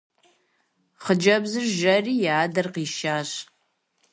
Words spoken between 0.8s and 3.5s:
Хъыджэбзыр жэри и адэр къишащ.